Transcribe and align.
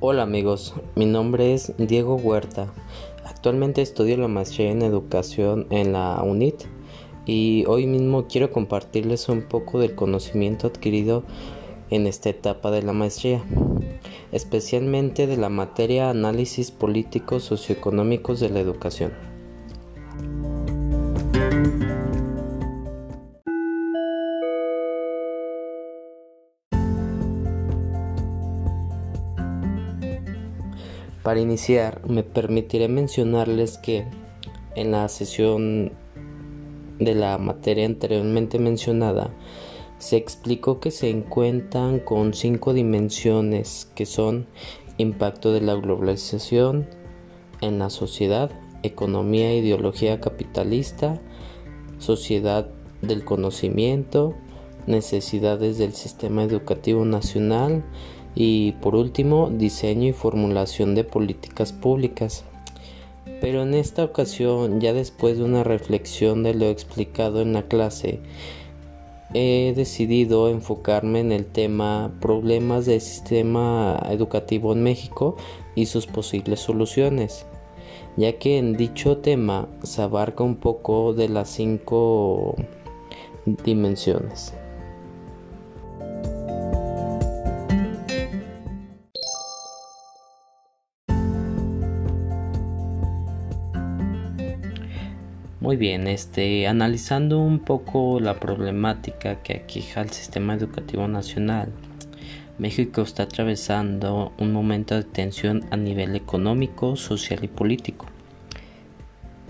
Hola 0.00 0.22
amigos, 0.22 0.74
mi 0.96 1.06
nombre 1.06 1.54
es 1.54 1.72
Diego 1.78 2.16
Huerta. 2.16 2.72
Actualmente 3.24 3.82
estudio 3.82 4.16
la 4.16 4.26
maestría 4.26 4.72
en 4.72 4.82
educación 4.82 5.68
en 5.70 5.92
la 5.92 6.20
UNIT 6.24 6.64
y 7.24 7.64
hoy 7.66 7.86
mismo 7.86 8.26
quiero 8.26 8.50
compartirles 8.50 9.28
un 9.28 9.42
poco 9.42 9.78
del 9.78 9.94
conocimiento 9.94 10.66
adquirido 10.66 11.22
en 11.90 12.06
esta 12.06 12.30
etapa 12.30 12.70
de 12.70 12.82
la 12.82 12.92
maestría, 12.92 13.42
especialmente 14.32 15.26
de 15.26 15.36
la 15.36 15.48
materia 15.48 16.10
análisis 16.10 16.70
políticos 16.70 17.44
socioeconómicos 17.44 18.40
de 18.40 18.50
la 18.50 18.60
educación. 18.60 19.12
Para 31.22 31.40
iniciar, 31.40 32.08
me 32.08 32.22
permitiré 32.22 32.86
mencionarles 32.86 33.78
que 33.78 34.04
en 34.76 34.92
la 34.92 35.08
sesión 35.08 35.90
de 37.00 37.14
la 37.16 37.36
materia 37.38 37.84
anteriormente 37.84 38.60
mencionada, 38.60 39.30
se 39.98 40.16
explicó 40.16 40.80
que 40.80 40.90
se 40.90 41.10
encuentran 41.10 41.98
con 42.00 42.34
cinco 42.34 42.74
dimensiones 42.74 43.90
que 43.94 44.06
son 44.06 44.46
impacto 44.98 45.52
de 45.52 45.60
la 45.60 45.74
globalización 45.74 46.86
en 47.60 47.78
la 47.78 47.90
sociedad, 47.90 48.50
economía 48.82 49.50
e 49.50 49.58
ideología 49.58 50.20
capitalista, 50.20 51.20
sociedad 51.98 52.68
del 53.02 53.24
conocimiento, 53.24 54.34
necesidades 54.86 55.78
del 55.78 55.92
sistema 55.92 56.44
educativo 56.44 57.04
nacional 57.04 57.84
y 58.34 58.72
por 58.72 58.94
último 58.94 59.50
diseño 59.50 60.08
y 60.08 60.12
formulación 60.12 60.94
de 60.94 61.04
políticas 61.04 61.72
públicas. 61.72 62.44
Pero 63.40 63.62
en 63.62 63.74
esta 63.74 64.04
ocasión, 64.04 64.80
ya 64.80 64.92
después 64.92 65.38
de 65.38 65.44
una 65.44 65.64
reflexión 65.64 66.42
de 66.42 66.54
lo 66.54 66.66
explicado 66.66 67.42
en 67.42 67.52
la 67.52 67.62
clase, 67.62 68.20
he 69.34 69.72
decidido 69.74 70.48
enfocarme 70.48 71.20
en 71.20 71.32
el 71.32 71.46
tema 71.46 72.12
problemas 72.20 72.86
del 72.86 73.00
sistema 73.00 74.00
educativo 74.10 74.72
en 74.72 74.82
México 74.82 75.36
y 75.74 75.86
sus 75.86 76.06
posibles 76.06 76.60
soluciones, 76.60 77.46
ya 78.16 78.38
que 78.38 78.58
en 78.58 78.76
dicho 78.76 79.18
tema 79.18 79.68
se 79.82 80.02
abarca 80.02 80.44
un 80.44 80.56
poco 80.56 81.12
de 81.12 81.28
las 81.28 81.50
cinco 81.50 82.56
dimensiones. 83.64 84.54
Muy 95.66 95.76
bien, 95.76 96.06
este, 96.06 96.68
analizando 96.68 97.40
un 97.40 97.58
poco 97.58 98.20
la 98.20 98.38
problemática 98.38 99.42
que 99.42 99.54
aqueja 99.54 100.00
al 100.00 100.10
sistema 100.10 100.54
educativo 100.54 101.08
nacional, 101.08 101.72
México 102.56 103.02
está 103.02 103.24
atravesando 103.24 104.32
un 104.38 104.52
momento 104.52 104.94
de 104.94 105.02
tensión 105.02 105.64
a 105.72 105.76
nivel 105.76 106.14
económico, 106.14 106.94
social 106.94 107.42
y 107.42 107.48
político. 107.48 108.06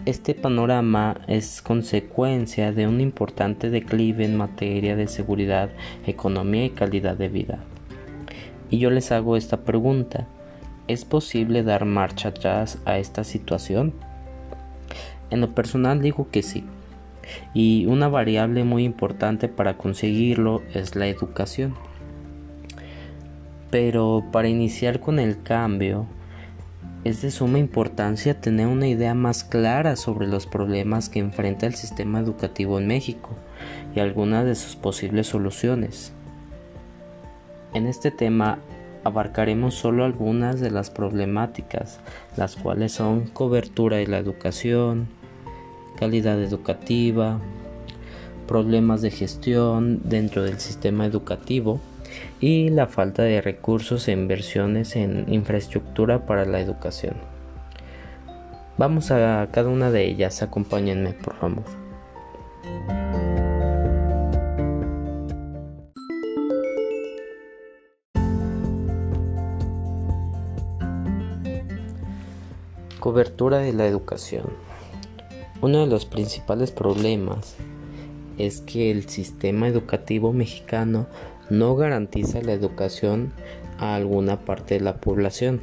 Este 0.06 0.32
panorama 0.32 1.20
es 1.26 1.60
consecuencia 1.60 2.72
de 2.72 2.88
un 2.88 3.02
importante 3.02 3.68
declive 3.68 4.24
en 4.24 4.38
materia 4.38 4.96
de 4.96 5.08
seguridad, 5.08 5.68
economía 6.06 6.64
y 6.64 6.70
calidad 6.70 7.18
de 7.18 7.28
vida. 7.28 7.58
Y 8.70 8.78
yo 8.78 8.88
les 8.88 9.12
hago 9.12 9.36
esta 9.36 9.64
pregunta, 9.64 10.26
¿es 10.88 11.04
posible 11.04 11.62
dar 11.62 11.84
marcha 11.84 12.30
atrás 12.30 12.78
a 12.86 12.96
esta 12.96 13.22
situación? 13.22 13.92
En 15.30 15.40
lo 15.40 15.54
personal 15.54 16.00
digo 16.00 16.28
que 16.30 16.42
sí. 16.42 16.64
Y 17.54 17.86
una 17.86 18.08
variable 18.08 18.64
muy 18.64 18.84
importante 18.84 19.48
para 19.48 19.76
conseguirlo 19.76 20.62
es 20.74 20.94
la 20.94 21.08
educación. 21.08 21.74
Pero 23.70 24.24
para 24.32 24.48
iniciar 24.48 25.00
con 25.00 25.18
el 25.18 25.42
cambio, 25.42 26.06
es 27.04 27.22
de 27.22 27.30
suma 27.30 27.58
importancia 27.58 28.40
tener 28.40 28.66
una 28.66 28.88
idea 28.88 29.14
más 29.14 29.44
clara 29.44 29.96
sobre 29.96 30.26
los 30.26 30.46
problemas 30.46 31.08
que 31.08 31.20
enfrenta 31.20 31.66
el 31.66 31.74
sistema 31.74 32.18
educativo 32.18 32.78
en 32.78 32.88
México 32.88 33.30
y 33.94 34.00
algunas 34.00 34.44
de 34.44 34.56
sus 34.56 34.74
posibles 34.74 35.28
soluciones. 35.28 36.12
En 37.74 37.86
este 37.86 38.10
tema 38.10 38.58
abarcaremos 39.04 39.74
solo 39.74 40.04
algunas 40.04 40.60
de 40.60 40.70
las 40.72 40.90
problemáticas, 40.90 42.00
las 42.36 42.56
cuales 42.56 42.92
son 42.92 43.26
cobertura 43.28 43.98
de 43.98 44.08
la 44.08 44.18
educación, 44.18 45.08
calidad 45.96 46.40
educativa, 46.42 47.40
problemas 48.46 49.02
de 49.02 49.10
gestión 49.10 50.00
dentro 50.04 50.42
del 50.42 50.60
sistema 50.60 51.04
educativo 51.06 51.80
y 52.40 52.70
la 52.70 52.86
falta 52.86 53.22
de 53.22 53.40
recursos 53.40 54.08
e 54.08 54.12
inversiones 54.12 54.96
en 54.96 55.32
infraestructura 55.32 56.26
para 56.26 56.44
la 56.44 56.60
educación. 56.60 57.14
Vamos 58.78 59.10
a 59.10 59.48
cada 59.52 59.70
una 59.70 59.90
de 59.90 60.04
ellas, 60.04 60.42
acompáñenme 60.42 61.12
por 61.12 61.34
favor. 61.36 61.64
Cobertura 73.00 73.58
de 73.58 73.72
la 73.72 73.86
educación. 73.86 74.65
Uno 75.62 75.80
de 75.80 75.86
los 75.86 76.04
principales 76.04 76.70
problemas 76.70 77.56
es 78.36 78.60
que 78.60 78.90
el 78.90 79.08
sistema 79.08 79.66
educativo 79.66 80.34
mexicano 80.34 81.06
no 81.48 81.76
garantiza 81.76 82.42
la 82.42 82.52
educación 82.52 83.32
a 83.78 83.94
alguna 83.94 84.44
parte 84.44 84.74
de 84.74 84.80
la 84.80 85.00
población. 85.00 85.62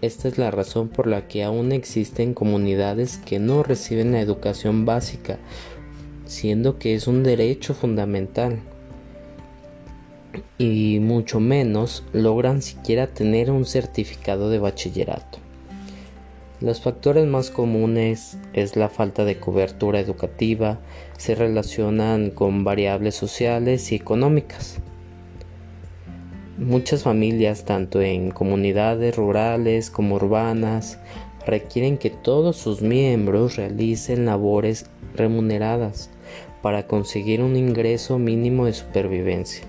Esta 0.00 0.28
es 0.28 0.38
la 0.38 0.50
razón 0.50 0.88
por 0.88 1.06
la 1.06 1.28
que 1.28 1.44
aún 1.44 1.72
existen 1.72 2.32
comunidades 2.32 3.18
que 3.18 3.38
no 3.38 3.62
reciben 3.62 4.12
la 4.12 4.20
educación 4.20 4.86
básica, 4.86 5.38
siendo 6.24 6.78
que 6.78 6.94
es 6.94 7.06
un 7.06 7.24
derecho 7.24 7.74
fundamental 7.74 8.60
y 10.56 10.98
mucho 11.00 11.40
menos 11.40 12.04
logran 12.14 12.62
siquiera 12.62 13.06
tener 13.08 13.50
un 13.50 13.66
certificado 13.66 14.48
de 14.48 14.58
bachillerato. 14.58 15.43
Los 16.64 16.80
factores 16.80 17.26
más 17.26 17.50
comunes 17.50 18.38
es 18.54 18.74
la 18.74 18.88
falta 18.88 19.26
de 19.26 19.38
cobertura 19.38 20.00
educativa, 20.00 20.80
se 21.18 21.34
relacionan 21.34 22.30
con 22.30 22.64
variables 22.64 23.14
sociales 23.14 23.92
y 23.92 23.96
económicas. 23.96 24.78
Muchas 26.56 27.02
familias, 27.02 27.66
tanto 27.66 28.00
en 28.00 28.30
comunidades 28.30 29.14
rurales 29.14 29.90
como 29.90 30.14
urbanas, 30.14 30.98
requieren 31.46 31.98
que 31.98 32.08
todos 32.08 32.56
sus 32.56 32.80
miembros 32.80 33.56
realicen 33.56 34.24
labores 34.24 34.86
remuneradas 35.14 36.08
para 36.62 36.86
conseguir 36.86 37.42
un 37.42 37.56
ingreso 37.56 38.18
mínimo 38.18 38.64
de 38.64 38.72
supervivencia. 38.72 39.64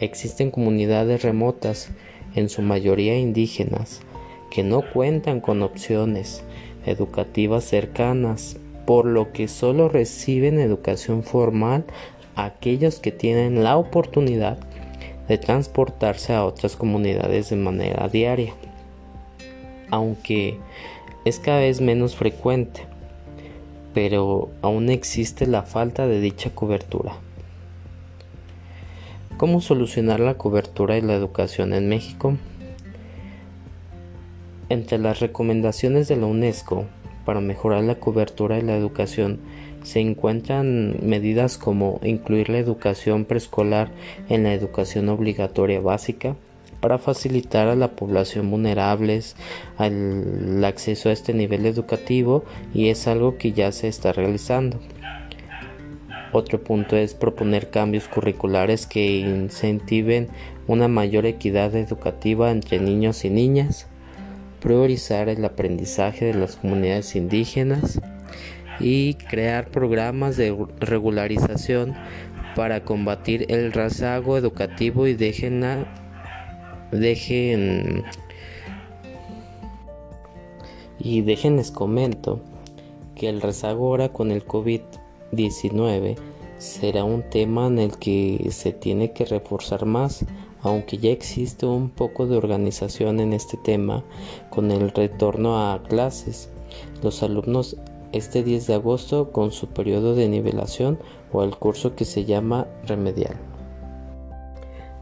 Existen 0.00 0.50
comunidades 0.50 1.20
remotas, 1.20 1.90
en 2.34 2.48
su 2.48 2.62
mayoría 2.62 3.18
indígenas, 3.18 4.00
que 4.50 4.62
no 4.62 4.82
cuentan 4.82 5.40
con 5.40 5.62
opciones 5.62 6.42
educativas 6.86 7.64
cercanas, 7.64 8.56
por 8.86 9.04
lo 9.04 9.32
que 9.32 9.48
solo 9.48 9.88
reciben 9.88 10.58
educación 10.58 11.22
formal 11.22 11.84
aquellos 12.36 13.00
que 13.00 13.12
tienen 13.12 13.62
la 13.62 13.76
oportunidad 13.76 14.58
de 15.28 15.38
transportarse 15.38 16.32
a 16.32 16.44
otras 16.44 16.76
comunidades 16.76 17.50
de 17.50 17.56
manera 17.56 18.08
diaria, 18.08 18.54
aunque 19.90 20.58
es 21.24 21.38
cada 21.38 21.60
vez 21.60 21.80
menos 21.80 22.16
frecuente, 22.16 22.86
pero 23.92 24.48
aún 24.62 24.88
existe 24.88 25.46
la 25.46 25.64
falta 25.64 26.06
de 26.06 26.20
dicha 26.20 26.50
cobertura. 26.54 27.16
¿Cómo 29.36 29.60
solucionar 29.60 30.20
la 30.20 30.34
cobertura 30.34 30.94
de 30.94 31.02
la 31.02 31.14
educación 31.14 31.72
en 31.74 31.88
México? 31.88 32.36
Entre 34.70 34.98
las 34.98 35.20
recomendaciones 35.20 36.08
de 36.08 36.16
la 36.16 36.26
UNESCO 36.26 36.84
para 37.24 37.40
mejorar 37.40 37.84
la 37.84 37.94
cobertura 37.96 38.56
de 38.56 38.62
la 38.62 38.76
educación 38.76 39.40
se 39.82 40.00
encuentran 40.00 40.96
medidas 41.02 41.56
como 41.56 42.00
incluir 42.02 42.50
la 42.50 42.58
educación 42.58 43.24
preescolar 43.24 43.90
en 44.28 44.42
la 44.42 44.52
educación 44.52 45.08
obligatoria 45.08 45.80
básica, 45.80 46.36
para 46.80 46.98
facilitar 46.98 47.68
a 47.68 47.74
la 47.74 47.96
población 47.96 48.50
vulnerables 48.50 49.36
el 49.78 50.64
acceso 50.64 51.08
a 51.08 51.12
este 51.12 51.34
nivel 51.34 51.66
educativo 51.66 52.44
y 52.72 52.88
es 52.88 53.08
algo 53.08 53.36
que 53.36 53.52
ya 53.52 53.72
se 53.72 53.88
está 53.88 54.12
realizando. 54.12 54.78
Otro 56.32 56.62
punto 56.62 56.96
es 56.96 57.14
proponer 57.14 57.70
cambios 57.70 58.06
curriculares 58.06 58.86
que 58.86 59.18
incentiven 59.18 60.28
una 60.66 60.86
mayor 60.86 61.24
equidad 61.24 61.74
educativa 61.74 62.50
entre 62.50 62.78
niños 62.78 63.24
y 63.24 63.30
niñas, 63.30 63.88
priorizar 64.60 65.28
el 65.28 65.44
aprendizaje 65.44 66.26
de 66.26 66.34
las 66.34 66.56
comunidades 66.56 67.14
indígenas 67.16 68.00
y 68.80 69.14
crear 69.14 69.70
programas 69.70 70.36
de 70.36 70.56
regularización 70.80 71.94
para 72.54 72.84
combatir 72.84 73.46
el 73.48 73.72
rezago 73.72 74.36
educativo 74.36 75.06
y 75.06 75.14
dejen, 75.14 75.64
dejen 76.90 78.04
y 80.98 81.22
déjenles 81.22 81.70
comento 81.70 82.40
que 83.14 83.28
el 83.28 83.40
rezago 83.40 83.86
ahora 83.86 84.08
con 84.10 84.30
el 84.30 84.44
COVID-19 84.44 86.16
será 86.58 87.04
un 87.04 87.22
tema 87.22 87.66
en 87.66 87.78
el 87.78 87.96
que 87.98 88.48
se 88.50 88.72
tiene 88.72 89.12
que 89.12 89.24
reforzar 89.24 89.86
más, 89.86 90.24
aunque 90.62 90.98
ya 90.98 91.10
existe 91.10 91.66
un 91.66 91.88
poco 91.88 92.26
de 92.26 92.36
organización 92.36 93.20
en 93.20 93.32
este 93.32 93.56
tema 93.56 94.04
con 94.50 94.70
el 94.70 94.90
retorno 94.90 95.72
a 95.72 95.82
clases. 95.84 96.50
Los 97.02 97.22
alumnos 97.22 97.76
este 98.12 98.42
10 98.42 98.66
de 98.66 98.74
agosto 98.74 99.32
con 99.32 99.52
su 99.52 99.68
periodo 99.68 100.14
de 100.14 100.28
nivelación 100.28 100.98
o 101.32 101.42
el 101.44 101.56
curso 101.56 101.94
que 101.94 102.04
se 102.04 102.24
llama 102.24 102.66
remedial. 102.86 103.36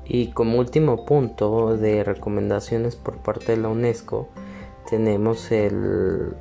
Y 0.05 0.29
como 0.29 0.59
último 0.59 1.05
punto 1.05 1.77
de 1.77 2.05
recomendaciones 2.05 2.97
por 2.97 3.19
parte 3.19 3.53
de 3.53 3.63
la 3.63 3.69
UNESCO, 3.69 4.29
tenemos 4.89 5.51
el 5.51 6.35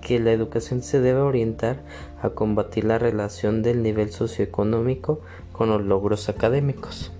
que 0.00 0.18
la 0.18 0.32
educación 0.32 0.82
se 0.82 1.00
debe 1.00 1.20
orientar 1.20 1.82
a 2.22 2.30
combatir 2.30 2.84
la 2.84 2.98
relación 2.98 3.62
del 3.62 3.82
nivel 3.82 4.10
socioeconómico 4.10 5.20
con 5.52 5.68
los 5.68 5.82
logros 5.82 6.28
académicos. 6.28 7.12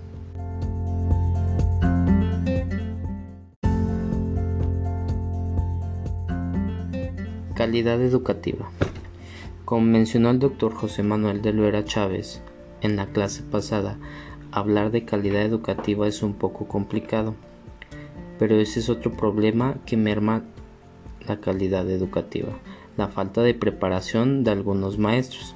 Calidad 7.55 8.01
educativa. 8.01 8.69
Como 9.65 9.85
mencionó 9.85 10.31
el 10.31 10.39
doctor 10.39 10.73
José 10.73 11.03
Manuel 11.03 11.41
de 11.41 11.53
Loera 11.53 11.85
Chávez 11.85 12.41
en 12.81 12.95
la 12.95 13.05
clase 13.05 13.43
pasada, 13.43 13.97
hablar 14.51 14.91
de 14.91 15.05
calidad 15.05 15.43
educativa 15.43 16.07
es 16.07 16.23
un 16.23 16.33
poco 16.33 16.67
complicado, 16.67 17.35
pero 18.39 18.55
ese 18.55 18.79
es 18.79 18.89
otro 18.89 19.11
problema 19.11 19.75
que 19.85 19.97
merma 19.97 20.43
la 21.27 21.39
calidad 21.39 21.89
educativa, 21.89 22.49
la 22.97 23.07
falta 23.07 23.41
de 23.41 23.53
preparación 23.53 24.43
de 24.43 24.51
algunos 24.51 24.97
maestros. 24.97 25.55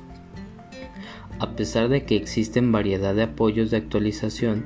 A 1.40 1.52
pesar 1.52 1.90
de 1.90 2.06
que 2.06 2.16
existen 2.16 2.72
variedad 2.72 3.14
de 3.14 3.24
apoyos 3.24 3.72
de 3.72 3.78
actualización 3.78 4.64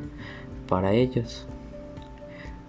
para 0.67 0.93
ellos. 0.93 1.47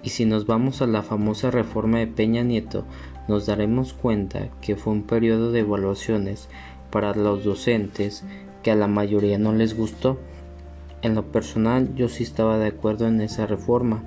Y 0.02 0.10
si 0.10 0.24
nos 0.24 0.46
vamos 0.46 0.80
a 0.80 0.86
la 0.86 1.02
famosa 1.02 1.50
reforma 1.50 1.98
de 1.98 2.06
Peña 2.06 2.42
Nieto, 2.42 2.86
nos 3.28 3.46
daremos 3.46 3.92
cuenta 3.92 4.48
que 4.62 4.76
fue 4.76 4.94
un 4.94 5.02
periodo 5.02 5.52
de 5.52 5.60
evaluaciones 5.60 6.48
para 6.90 7.14
los 7.14 7.44
docentes 7.44 8.24
que 8.62 8.70
a 8.70 8.74
la 8.74 8.88
mayoría 8.88 9.38
no 9.38 9.52
les 9.52 9.76
gustó. 9.76 10.18
En 11.02 11.14
lo 11.14 11.30
personal 11.30 11.94
yo 11.94 12.08
sí 12.08 12.22
estaba 12.22 12.58
de 12.58 12.68
acuerdo 12.68 13.06
en 13.06 13.20
esa 13.20 13.46
reforma. 13.46 14.02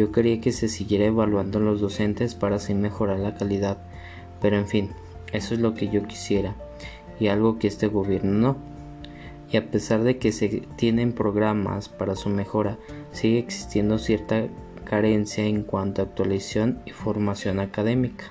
Yo 0.00 0.12
quería 0.12 0.40
que 0.40 0.52
se 0.52 0.70
siguiera 0.70 1.04
evaluando 1.04 1.58
a 1.58 1.60
los 1.60 1.82
docentes 1.82 2.34
para 2.34 2.56
así 2.56 2.72
mejorar 2.72 3.18
la 3.18 3.34
calidad. 3.34 3.76
Pero 4.40 4.56
en 4.56 4.66
fin, 4.66 4.88
eso 5.30 5.52
es 5.52 5.60
lo 5.60 5.74
que 5.74 5.90
yo 5.90 6.04
quisiera 6.04 6.54
y 7.18 7.28
algo 7.28 7.58
que 7.58 7.68
este 7.68 7.86
gobierno 7.86 8.32
no. 8.32 8.56
Y 9.52 9.58
a 9.58 9.70
pesar 9.70 10.02
de 10.02 10.16
que 10.16 10.32
se 10.32 10.62
tienen 10.76 11.12
programas 11.12 11.90
para 11.90 12.16
su 12.16 12.30
mejora, 12.30 12.78
sigue 13.12 13.40
existiendo 13.40 13.98
cierta 13.98 14.46
carencia 14.84 15.44
en 15.44 15.64
cuanto 15.64 16.00
a 16.00 16.06
actualización 16.06 16.80
y 16.86 16.92
formación 16.92 17.60
académica. 17.60 18.24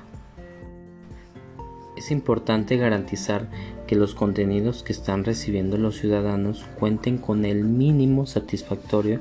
Es 1.95 2.09
importante 2.09 2.77
garantizar 2.77 3.47
que 3.85 3.95
los 3.95 4.15
contenidos 4.15 4.81
que 4.81 4.93
están 4.93 5.23
recibiendo 5.23 5.77
los 5.77 5.99
ciudadanos 5.99 6.65
cuenten 6.79 7.19
con 7.19 7.45
el 7.45 7.63
mínimo 7.63 8.25
satisfactorio 8.25 9.19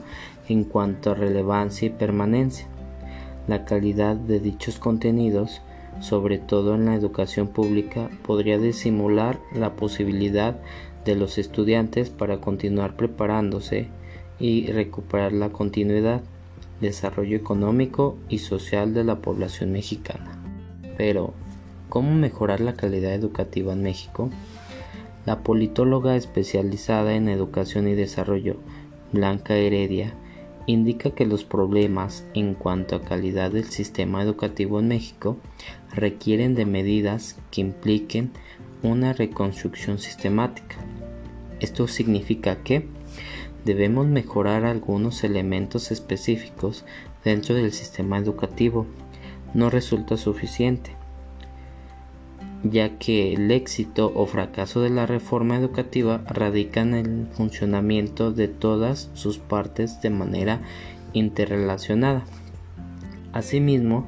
en 0.49 0.65
cuanto 0.65 1.11
a 1.11 1.15
relevancia 1.15 1.87
y 1.87 1.91
permanencia. 1.91 2.67
La 3.47 3.65
calidad 3.65 4.17
de 4.17 4.41
dichos 4.41 4.79
contenidos, 4.79 5.63
sobre 6.01 6.39
todo 6.39 6.75
en 6.75 6.87
la 6.87 6.95
educación 6.95 7.49
pública, 7.49 8.11
podría 8.23 8.59
disimular 8.59 9.39
la 9.55 9.75
posibilidad 9.77 10.59
de 11.05 11.15
los 11.15 11.39
estudiantes 11.39 12.11
para 12.11 12.41
continuar 12.41 12.97
preparándose 12.97 13.89
y 14.39 14.67
recuperar 14.67 15.33
la 15.33 15.51
continuidad, 15.51 16.23
desarrollo 16.81 17.37
económico 17.37 18.17
y 18.29 18.39
social 18.39 18.95
de 18.95 19.05
la 19.05 19.17
población 19.17 19.73
mexicana. 19.73 20.39
Pero, 20.97 21.33
¿Cómo 21.89 22.15
mejorar 22.15 22.61
la 22.61 22.75
calidad 22.75 23.15
educativa 23.15 23.73
en 23.73 23.83
México? 23.83 24.29
La 25.25 25.39
politóloga 25.39 26.17
especializada 26.17 27.15
en 27.15 27.31
educación 27.31 27.89
y 27.89 27.95
desarrollo, 27.95 28.57
Blanca 29.11 29.55
Heredia, 29.55 30.13
indica 30.69 31.13
que 31.13 31.25
los 31.25 31.45
problemas 31.45 32.27
en 32.35 32.53
cuanto 32.53 32.95
a 32.95 33.03
calidad 33.03 33.51
del 33.51 33.65
sistema 33.65 34.23
educativo 34.23 34.79
en 34.79 34.89
México 34.89 35.39
requieren 35.95 36.55
de 36.55 36.67
medidas 36.67 37.39
que 37.51 37.63
impliquen 37.63 38.31
una 38.83 39.15
reconstrucción 39.15 39.99
sistemática. 39.99 40.77
Esto 41.59 41.89
significa 41.89 42.63
que 42.63 42.87
debemos 43.65 44.09
mejorar 44.09 44.67
algunos 44.67 45.25
elementos 45.25 45.91
específicos 45.91 46.85
dentro 47.25 47.55
del 47.55 47.73
sistema 47.73 48.19
educativo. 48.19 48.87
No 49.55 49.71
resulta 49.71 50.19
suficiente 50.19 50.98
ya 52.65 52.99
que 52.99 53.33
el 53.33 53.51
éxito 53.51 54.13
o 54.15 54.27
fracaso 54.27 54.81
de 54.81 54.91
la 54.91 55.07
reforma 55.07 55.57
educativa 55.57 56.23
radica 56.27 56.81
en 56.81 56.95
el 56.95 57.27
funcionamiento 57.33 58.33
de 58.33 58.49
todas 58.49 59.11
sus 59.15 59.39
partes 59.39 60.01
de 60.03 60.11
manera 60.11 60.61
interrelacionada. 61.13 62.25
Asimismo, 63.33 64.07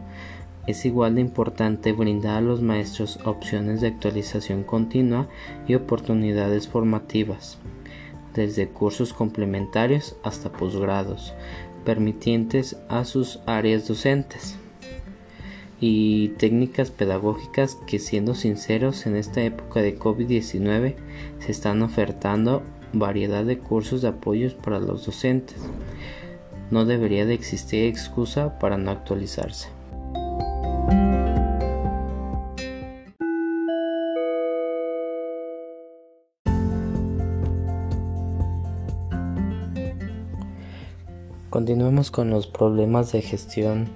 es 0.66 0.84
igual 0.84 1.14
de 1.14 1.20
importante 1.20 1.92
brindar 1.92 2.38
a 2.38 2.40
los 2.40 2.60
maestros 2.60 3.18
opciones 3.24 3.80
de 3.80 3.88
actualización 3.88 4.62
continua 4.64 5.28
y 5.66 5.74
oportunidades 5.74 6.68
formativas, 6.68 7.58
desde 8.34 8.68
cursos 8.68 9.12
complementarios 9.12 10.16
hasta 10.22 10.52
posgrados, 10.52 11.34
permitientes 11.84 12.76
a 12.88 13.04
sus 13.04 13.40
áreas 13.46 13.88
docentes 13.88 14.58
y 15.80 16.28
técnicas 16.36 16.90
pedagógicas 16.90 17.76
que 17.86 17.98
siendo 17.98 18.34
sinceros 18.34 19.06
en 19.06 19.16
esta 19.16 19.42
época 19.42 19.80
de 19.80 19.98
COVID-19 19.98 20.94
se 21.38 21.50
están 21.50 21.82
ofertando 21.82 22.62
variedad 22.92 23.44
de 23.44 23.58
cursos 23.58 24.02
de 24.02 24.08
apoyos 24.08 24.54
para 24.54 24.78
los 24.78 25.06
docentes. 25.06 25.56
No 26.70 26.84
debería 26.84 27.24
de 27.24 27.34
existir 27.34 27.84
excusa 27.84 28.58
para 28.58 28.76
no 28.76 28.90
actualizarse. 28.90 29.68
Continuemos 41.48 42.12
con 42.12 42.30
los 42.30 42.46
problemas 42.46 43.10
de 43.10 43.22
gestión 43.22 43.88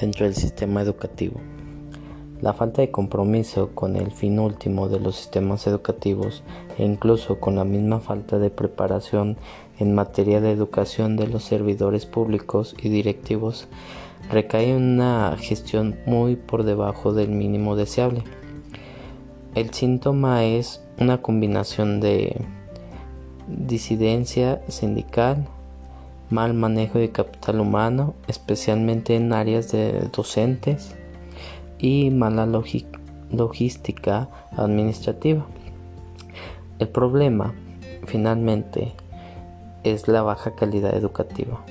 dentro 0.00 0.24
del 0.24 0.34
sistema 0.34 0.82
educativo. 0.82 1.40
La 2.40 2.52
falta 2.52 2.82
de 2.82 2.92
compromiso 2.92 3.70
con 3.74 3.96
el 3.96 4.12
fin 4.12 4.38
último 4.38 4.88
de 4.88 5.00
los 5.00 5.16
sistemas 5.16 5.66
educativos 5.66 6.44
e 6.78 6.84
incluso 6.84 7.40
con 7.40 7.56
la 7.56 7.64
misma 7.64 7.98
falta 7.98 8.38
de 8.38 8.50
preparación 8.50 9.36
en 9.80 9.94
materia 9.94 10.40
de 10.40 10.52
educación 10.52 11.16
de 11.16 11.26
los 11.26 11.42
servidores 11.42 12.06
públicos 12.06 12.76
y 12.80 12.90
directivos 12.90 13.66
recae 14.30 14.70
en 14.70 14.82
una 14.82 15.36
gestión 15.38 15.96
muy 16.06 16.36
por 16.36 16.62
debajo 16.62 17.12
del 17.12 17.30
mínimo 17.30 17.74
deseable. 17.74 18.22
El 19.54 19.72
síntoma 19.74 20.44
es 20.44 20.80
una 21.00 21.22
combinación 21.22 22.00
de 22.00 22.40
disidencia 23.48 24.62
sindical, 24.68 25.48
mal 26.30 26.54
manejo 26.54 26.98
de 26.98 27.10
capital 27.10 27.60
humano, 27.60 28.14
especialmente 28.26 29.16
en 29.16 29.32
áreas 29.32 29.72
de 29.72 30.08
docentes, 30.12 30.94
y 31.78 32.10
mala 32.10 32.46
logística 33.30 34.28
administrativa. 34.56 35.46
El 36.78 36.88
problema, 36.88 37.54
finalmente, 38.06 38.92
es 39.84 40.08
la 40.08 40.22
baja 40.22 40.54
calidad 40.54 40.94
educativa. 40.96 41.64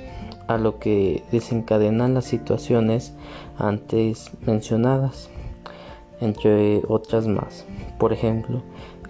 a 0.47 0.57
lo 0.57 0.79
que 0.79 1.23
desencadenan 1.31 2.13
las 2.13 2.25
situaciones 2.25 3.13
antes 3.57 4.31
mencionadas, 4.45 5.29
entre 6.21 6.81
otras 6.87 7.27
más. 7.27 7.65
Por 7.99 8.13
ejemplo, 8.13 8.63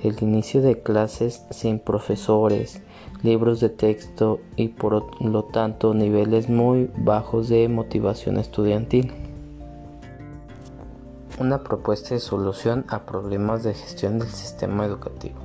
el 0.03 0.17
inicio 0.21 0.61
de 0.61 0.81
clases 0.81 1.45
sin 1.51 1.79
profesores, 1.79 2.81
libros 3.23 3.59
de 3.59 3.69
texto 3.69 4.39
y 4.55 4.69
por 4.69 5.21
lo 5.21 5.43
tanto 5.45 5.93
niveles 5.93 6.49
muy 6.49 6.89
bajos 6.97 7.49
de 7.49 7.67
motivación 7.67 8.37
estudiantil. 8.37 9.13
Una 11.39 11.63
propuesta 11.63 12.15
de 12.15 12.19
solución 12.19 12.85
a 12.87 13.05
problemas 13.05 13.63
de 13.63 13.73
gestión 13.73 14.19
del 14.19 14.29
sistema 14.29 14.85
educativo. 14.85 15.37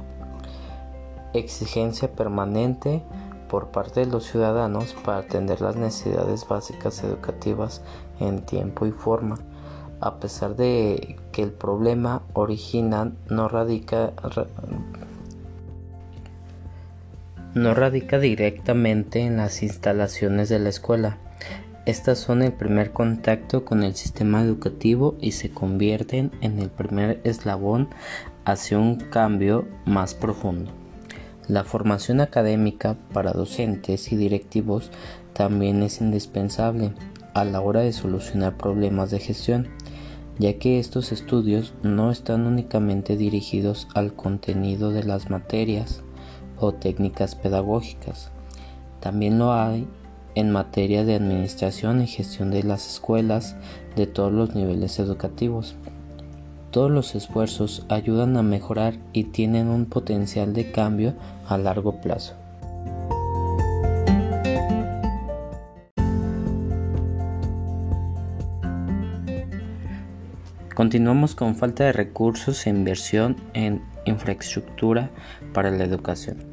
Exigencia 1.35 2.13
permanente 2.13 3.03
por 3.49 3.69
parte 3.69 4.01
de 4.01 4.07
los 4.07 4.25
ciudadanos 4.25 4.95
para 5.05 5.19
atender 5.19 5.61
las 5.61 5.77
necesidades 5.77 6.49
básicas 6.49 7.05
educativas 7.05 7.83
en 8.19 8.41
tiempo 8.47 8.87
y 8.87 8.93
forma, 8.93 9.37
a 10.01 10.17
pesar 10.17 10.57
de 10.57 11.17
que 11.33 11.43
el 11.43 11.53
problema 11.53 12.23
original 12.33 13.13
no 13.29 13.49
radica 13.49 14.15
no 17.55 17.75
radica 17.75 18.19
directamente 18.19 19.21
en 19.21 19.37
las 19.37 19.63
instalaciones 19.63 20.49
de 20.49 20.59
la 20.59 20.71
escuela. 20.71 21.19
Estas 21.85 22.19
son 22.19 22.43
el 22.43 22.53
primer 22.53 22.93
contacto 22.93 23.65
con 23.65 23.83
el 23.83 23.95
sistema 23.95 24.43
educativo 24.43 25.17
y 25.21 25.33
se 25.33 25.51
convierten 25.51 26.31
en 26.41 26.59
el 26.61 26.71
primer 26.71 27.21
eslabón 27.25 27.91
hacia 28.45 28.79
un 28.79 28.97
cambio 28.97 29.69
más 29.85 30.15
profundo. 30.15 30.71
La 31.49 31.65
formación 31.65 32.21
académica 32.21 32.97
para 33.13 33.33
docentes 33.33 34.13
y 34.13 34.17
directivos 34.17 34.91
también 35.35 35.83
es 35.83 36.01
indispensable 36.01 36.93
a 37.35 37.45
la 37.45 37.61
hora 37.61 37.81
de 37.81 37.93
solucionar 37.93 38.57
problemas 38.57 39.11
de 39.11 39.19
gestión, 39.19 39.69
ya 40.39 40.59
que 40.59 40.79
estos 40.79 41.13
estudios 41.13 41.75
no 41.83 42.11
están 42.11 42.47
únicamente 42.47 43.17
dirigidos 43.17 43.89
al 43.95 44.15
contenido 44.15 44.91
de 44.91 45.03
las 45.03 45.29
materias 45.29 46.03
o 46.67 46.73
técnicas 46.73 47.35
pedagógicas, 47.35 48.31
también 49.01 49.39
lo 49.39 49.53
hay 49.53 49.87
en 50.35 50.51
materia 50.51 51.05
de 51.05 51.15
administración 51.15 52.01
y 52.03 52.07
gestión 52.07 52.51
de 52.51 52.63
las 52.63 52.87
escuelas 52.89 53.57
de 53.97 54.07
todos 54.07 54.33
los 54.33 54.55
niveles 54.55 54.99
educativos. 54.99 55.75
Todos 56.71 56.91
los 56.91 57.15
esfuerzos 57.15 57.85
ayudan 57.89 58.37
a 58.37 58.43
mejorar 58.43 58.95
y 59.13 59.25
tienen 59.25 59.69
un 59.69 59.85
potencial 59.87 60.55
de 60.55 60.73
cambio 60.73 61.15
a 61.47 61.59
largo 61.59 62.01
plazo. 62.01 62.35
Continuamos 70.75 71.35
con 71.35 71.55
falta 71.55 71.85
de 71.85 71.93
recursos 71.93 72.67
e 72.67 72.71
inversión 72.71 73.37
en 73.53 73.83
infraestructura 74.07 75.11
para 75.53 75.71
la 75.71 75.85
educación. 75.85 76.52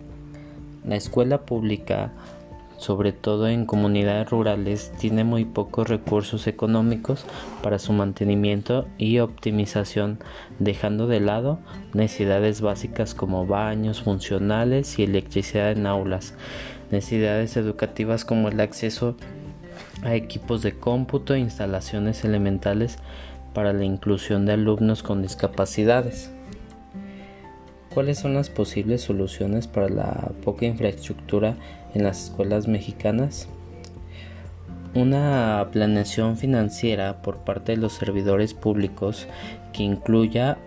La 0.90 0.98
escuela 0.98 1.46
pública 1.46 2.12
sobre 2.80 3.12
todo 3.12 3.50
en 3.50 3.66
comunidades 3.66 4.30
rurales, 4.30 4.94
tiene 4.98 5.26
muy 5.26 5.44
pocos 5.44 5.90
recursos 5.90 6.48
económicos 6.48 7.26
para 7.62 7.78
su 7.78 7.92
mantenimiento 7.92 8.88
y 8.98 9.20
optimización, 9.20 10.20
dejando 10.60 11.06
de 11.06 11.20
lado 11.20 11.60
necesidades 11.94 12.62
básicas 12.62 13.14
como 13.14 13.46
baños 13.46 14.02
funcionales 14.02 14.98
y 14.98 15.04
electricidad 15.04 15.74
en 15.74 15.88
aulas, 15.88 16.36
necesidades 16.90 17.58
educativas 17.58 18.24
como 18.24 18.48
el 18.48 18.62
acceso 18.62 19.18
a 20.04 20.16
equipos 20.16 20.62
de 20.62 20.72
cómputo 20.72 21.34
e 21.34 21.40
instalaciones 21.40 22.24
elementales 22.24 22.98
para 23.54 23.74
la 23.74 23.84
inclusión 23.84 24.46
de 24.46 24.54
alumnos 24.54 25.04
con 25.04 25.22
discapacidades. 25.22 26.32
¿Cuáles 27.94 28.20
son 28.20 28.36
las 28.36 28.52
posibles 28.52 29.02
soluciones 29.02 29.66
para 29.66 29.90
la 29.90 30.32
poca 30.44 30.68
infraestructura 30.68 31.56
en 31.96 32.04
las 32.04 32.26
escuelas 32.26 32.68
mexicanas? 32.68 33.48
Una 34.94 35.68
planeación 35.72 36.38
financiera 36.38 37.24
por 37.24 37.38
parte 37.38 37.72
de 37.72 37.80
los 37.80 37.94
servidores 37.94 38.54
públicos 38.54 39.28
que 39.74 39.82
incluya 39.82 40.60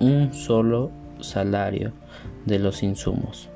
un 0.00 0.34
solo 0.34 0.90
salario 1.20 1.92
de 2.46 2.58
los 2.58 2.82
insumos, 2.82 3.48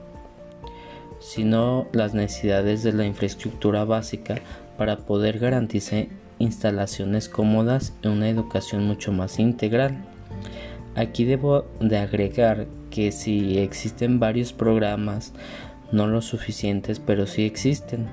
sino 1.18 1.88
las 1.92 2.14
necesidades 2.14 2.84
de 2.84 2.92
la 2.92 3.06
infraestructura 3.06 3.84
básica 3.84 4.36
para 4.78 4.98
poder 4.98 5.40
garantizar 5.40 6.06
instalaciones 6.38 7.28
cómodas 7.28 7.92
y 8.02 8.08
una 8.08 8.28
educación 8.28 8.86
mucho 8.86 9.10
más 9.10 9.40
integral. 9.40 10.04
Aquí 10.94 11.24
debo 11.24 11.64
de 11.80 11.98
agregar 11.98 12.66
que 12.94 13.10
si 13.10 13.58
existen 13.58 14.20
varios 14.20 14.52
programas, 14.52 15.32
no 15.90 16.06
los 16.06 16.26
suficientes, 16.26 17.00
pero 17.00 17.26
sí 17.26 17.44
existen. 17.44 18.06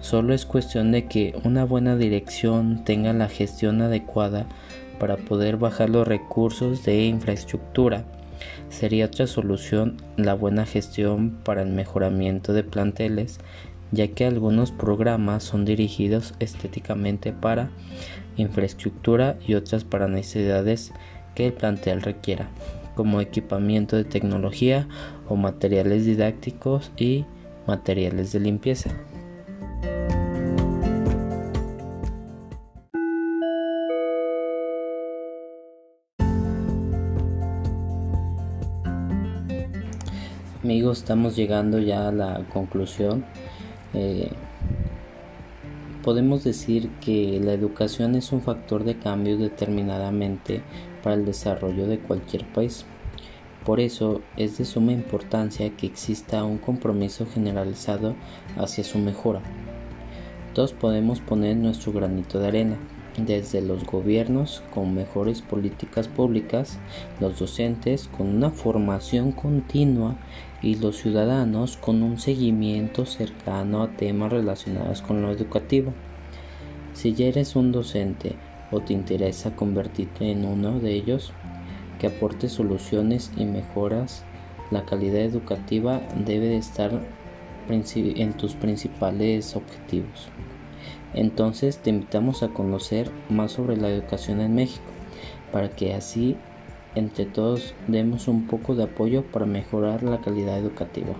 Solo 0.00 0.34
es 0.34 0.44
cuestión 0.44 0.90
de 0.90 1.06
que 1.06 1.36
una 1.44 1.64
buena 1.64 1.94
dirección 1.94 2.84
tenga 2.84 3.12
la 3.12 3.28
gestión 3.28 3.80
adecuada 3.80 4.46
para 4.98 5.18
poder 5.18 5.56
bajar 5.56 5.88
los 5.88 6.08
recursos 6.08 6.84
de 6.84 7.04
infraestructura. 7.04 8.04
Sería 8.70 9.06
otra 9.06 9.28
solución 9.28 9.98
la 10.16 10.34
buena 10.34 10.66
gestión 10.66 11.38
para 11.44 11.62
el 11.62 11.70
mejoramiento 11.70 12.52
de 12.52 12.64
planteles, 12.64 13.38
ya 13.92 14.08
que 14.08 14.26
algunos 14.26 14.72
programas 14.72 15.44
son 15.44 15.64
dirigidos 15.64 16.34
estéticamente 16.40 17.32
para 17.32 17.70
infraestructura 18.36 19.36
y 19.46 19.54
otras 19.54 19.84
para 19.84 20.08
necesidades 20.08 20.92
que 21.36 21.46
el 21.46 21.52
plantel 21.52 22.02
requiera 22.02 22.50
como 22.94 23.20
equipamiento 23.20 23.96
de 23.96 24.04
tecnología 24.04 24.88
o 25.28 25.36
materiales 25.36 26.04
didácticos 26.04 26.92
y 26.96 27.24
materiales 27.66 28.32
de 28.32 28.40
limpieza. 28.40 28.90
Amigos, 40.62 40.98
estamos 40.98 41.34
llegando 41.34 41.80
ya 41.80 42.08
a 42.08 42.12
la 42.12 42.44
conclusión. 42.52 43.24
Eh, 43.94 44.30
podemos 46.02 46.44
decir 46.44 46.88
que 47.00 47.40
la 47.42 47.52
educación 47.52 48.14
es 48.14 48.32
un 48.32 48.42
factor 48.42 48.84
de 48.84 48.96
cambio 48.96 49.36
determinadamente 49.38 50.62
para 51.02 51.16
el 51.16 51.24
desarrollo 51.24 51.86
de 51.86 51.98
cualquier 51.98 52.44
país. 52.52 52.84
Por 53.64 53.78
eso 53.78 54.20
es 54.36 54.58
de 54.58 54.64
suma 54.64 54.92
importancia 54.92 55.70
que 55.76 55.86
exista 55.86 56.44
un 56.44 56.58
compromiso 56.58 57.26
generalizado 57.26 58.16
hacia 58.56 58.82
su 58.82 58.98
mejora. 58.98 59.40
Todos 60.52 60.72
podemos 60.72 61.20
poner 61.20 61.56
nuestro 61.56 61.92
granito 61.92 62.38
de 62.38 62.48
arena, 62.48 62.76
desde 63.16 63.60
los 63.60 63.84
gobiernos 63.84 64.62
con 64.72 64.94
mejores 64.94 65.42
políticas 65.42 66.08
públicas, 66.08 66.78
los 67.20 67.38
docentes 67.38 68.08
con 68.08 68.28
una 68.28 68.50
formación 68.50 69.32
continua 69.32 70.16
y 70.62 70.76
los 70.76 70.96
ciudadanos 70.96 71.76
con 71.76 72.02
un 72.02 72.18
seguimiento 72.18 73.06
cercano 73.06 73.82
a 73.82 73.88
temas 73.88 74.32
relacionados 74.32 75.02
con 75.02 75.22
lo 75.22 75.30
educativo. 75.30 75.92
Si 76.94 77.14
ya 77.14 77.26
eres 77.26 77.56
un 77.56 77.72
docente 77.72 78.36
o 78.72 78.80
te 78.80 78.92
interesa 78.92 79.54
convertirte 79.54 80.32
en 80.32 80.44
uno 80.44 80.80
de 80.80 80.94
ellos 80.94 81.32
que 82.00 82.08
aporte 82.08 82.48
soluciones 82.48 83.30
y 83.36 83.44
mejoras, 83.44 84.24
la 84.72 84.84
calidad 84.84 85.20
educativa 85.20 86.00
debe 86.26 86.48
de 86.48 86.56
estar 86.56 87.00
en 87.68 88.32
tus 88.32 88.54
principales 88.54 89.54
objetivos. 89.54 90.28
Entonces 91.14 91.78
te 91.78 91.90
invitamos 91.90 92.42
a 92.42 92.48
conocer 92.48 93.10
más 93.28 93.52
sobre 93.52 93.76
la 93.76 93.88
educación 93.88 94.40
en 94.40 94.54
México, 94.54 94.82
para 95.52 95.68
que 95.68 95.94
así 95.94 96.36
entre 96.94 97.24
todos 97.26 97.74
demos 97.86 98.26
un 98.28 98.46
poco 98.46 98.74
de 98.74 98.84
apoyo 98.84 99.22
para 99.22 99.46
mejorar 99.46 100.02
la 100.02 100.20
calidad 100.20 100.58
educativa. 100.58 101.14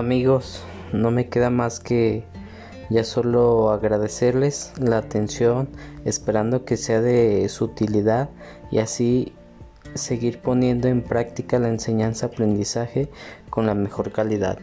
Amigos, 0.00 0.62
no 0.94 1.10
me 1.10 1.28
queda 1.28 1.50
más 1.50 1.78
que 1.78 2.24
ya 2.88 3.04
solo 3.04 3.70
agradecerles 3.70 4.72
la 4.78 4.96
atención, 4.96 5.68
esperando 6.06 6.64
que 6.64 6.78
sea 6.78 7.02
de 7.02 7.46
su 7.50 7.66
utilidad 7.66 8.30
y 8.70 8.78
así 8.78 9.34
seguir 9.92 10.40
poniendo 10.40 10.88
en 10.88 11.02
práctica 11.02 11.58
la 11.58 11.68
enseñanza-aprendizaje 11.68 13.10
con 13.50 13.66
la 13.66 13.74
mejor 13.74 14.10
calidad. 14.10 14.58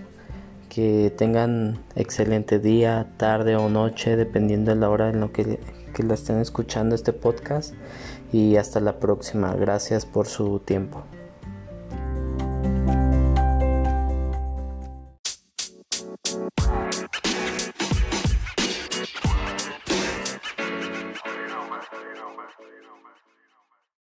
Que 0.69 1.13
tengan 1.15 1.83
excelente 1.95 2.57
día, 2.57 3.13
tarde 3.17 3.55
o 3.55 3.69
noche, 3.69 4.15
dependiendo 4.15 4.73
de 4.73 4.77
la 4.77 4.89
hora 4.89 5.11
en 5.11 5.19
lo 5.19 5.31
que, 5.31 5.59
que 5.93 6.01
la 6.01 6.15
estén 6.15 6.39
escuchando 6.39 6.95
este 6.95 7.13
podcast. 7.13 7.75
y 8.33 8.55
hasta 8.55 8.79
la 8.79 8.99
próxima. 8.99 9.53
Gracias 9.53 10.07
por 10.07 10.25
su 10.25 10.59
tiempo. 10.61 11.03